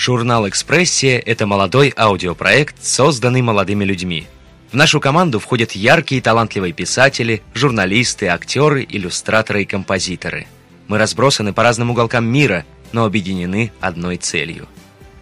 [0.00, 4.26] Журнал «Экспрессия»— это молодой аудиопроект, созданный молодыми людьми.
[4.72, 10.46] В нашу команду входят яркие и талантливые писатели, журналисты, актеры, иллюстраторы и композиторы.
[10.88, 14.68] Мы разбросаны по разным уголкам мира, но объединены одной целью.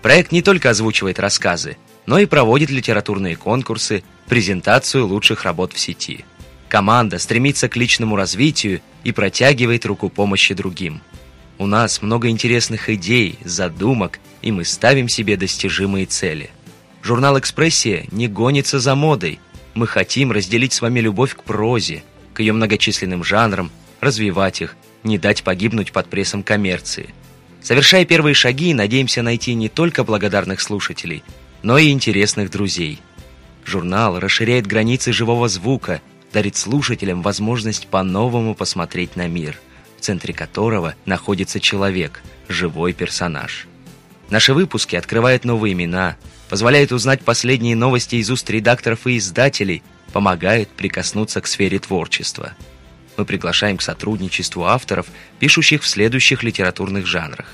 [0.01, 1.77] Проект не только озвучивает рассказы,
[2.07, 6.25] но и проводит литературные конкурсы, презентацию лучших работ в сети.
[6.69, 11.03] Команда стремится к личному развитию и протягивает руку помощи другим.
[11.59, 16.51] У нас много интересных идей, задумок, и мы ставим себе достижимые цели.
[17.03, 19.41] Журнал «Экспрессия» не гонится за модой.
[19.75, 25.19] Мы хотим разделить с вами любовь к прозе, к ее многочисленным жанрам, развивать их, не
[25.19, 27.13] дать погибнуть под прессом коммерции.
[27.61, 31.25] Совершая первые шаги, надеемся найти не только благодарных слушателей,
[31.63, 33.01] но и интересных друзей.
[33.65, 39.59] Журнал расширяет границы живого звука, дарит слушателям возможность по-новому посмотреть на мир,
[39.99, 43.67] в центре которого находится человек, живой персонаж.
[44.31, 46.17] Наши выпуски открывают новые имена,
[46.49, 49.83] позволяют узнать последние новости из уст редакторов и издателей,
[50.13, 52.53] помогают прикоснуться к сфере творчества.
[53.17, 55.07] Мы приглашаем к сотрудничеству авторов,
[55.41, 57.49] пишущих в следующих литературных жанрах.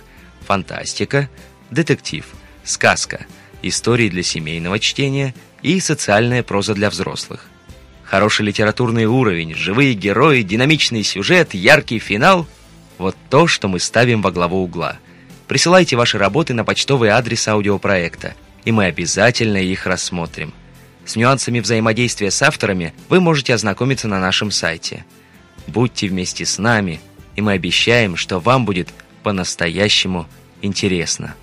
[0.47, 1.31] Фантастика,
[1.70, 2.27] детектив,
[2.64, 3.27] сказка,
[3.62, 7.47] истории для семейного чтения и социальная проза для взрослых.
[8.15, 12.47] Хороший литературный уровень, живые герои, динамичный сюжет, яркий финал–
[12.98, 14.98] вот то, что мы ставим во главу угла–
[15.48, 20.55] Присылайте ваши работы на почтовый адрес аудиопроекта, и мы обязательно их рассмотрим.
[21.05, 25.05] С нюансами взаимодействия с авторами вы можете ознакомиться на нашем сайте.
[25.67, 27.01] Будьте вместе с нами,
[27.35, 28.91] и мы обещаем, что вам будет
[29.25, 30.29] по-настоящему
[30.62, 31.35] интересно.